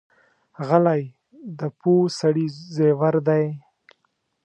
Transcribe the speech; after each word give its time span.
غلی، 0.67 1.03
د 1.59 1.61
پوه 1.79 2.03
سړي 2.19 2.45
زیور 2.75 3.15
دی. 3.27 3.45